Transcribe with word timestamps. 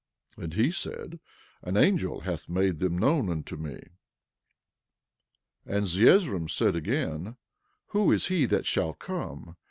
11:31 0.35 0.43
And 0.43 0.53
he 0.55 0.71
said: 0.71 1.19
An 1.61 1.77
angel 1.77 2.21
hath 2.21 2.49
made 2.49 2.79
them 2.79 2.97
known 2.97 3.29
unto 3.29 3.55
me. 3.55 3.73
11:32 5.67 5.67
And 5.67 5.85
Zeezrom 5.85 6.49
said 6.49 6.75
again: 6.75 7.35
Who 7.89 8.11
is 8.11 8.25
he 8.25 8.45
that 8.47 8.65
shall 8.65 8.93
come? 8.95 9.57